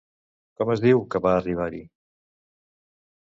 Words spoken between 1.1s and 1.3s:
que